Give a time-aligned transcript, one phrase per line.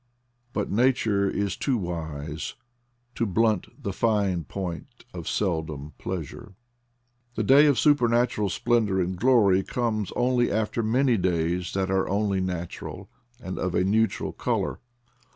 [0.51, 2.55] But Nature is too wise
[3.13, 6.55] To blunt the fine point of seldom pleasure.
[7.35, 12.41] The day of supernatural splendor and glory comes only after many days that are only
[12.41, 14.79] natural, and of a neutral color.